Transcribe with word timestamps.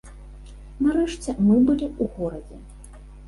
Нарэшце 0.85 1.35
мы 1.47 1.59
былі 1.69 1.87
ў 2.01 2.03
горадзе. 2.17 2.57